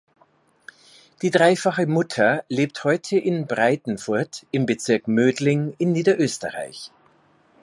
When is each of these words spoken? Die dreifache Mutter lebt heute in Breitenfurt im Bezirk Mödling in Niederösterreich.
Die 1.21 1.29
dreifache 1.29 1.85
Mutter 1.85 2.43
lebt 2.49 2.83
heute 2.85 3.19
in 3.19 3.45
Breitenfurt 3.45 4.47
im 4.49 4.65
Bezirk 4.65 5.07
Mödling 5.07 5.75
in 5.77 5.91
Niederösterreich. 5.91 6.89